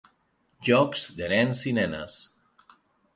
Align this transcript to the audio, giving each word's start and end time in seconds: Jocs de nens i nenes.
Jocs 0.69 1.03
de 1.19 1.27
nens 1.33 1.61
i 1.73 1.73
nenes. 1.81 2.17